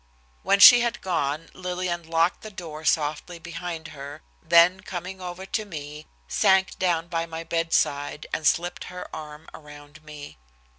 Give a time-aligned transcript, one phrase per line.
[0.41, 5.63] When she had gone Lillian locked the door softly behind her, then coming over to
[5.63, 10.39] me, sank down by my bedside and slipped her arm around me.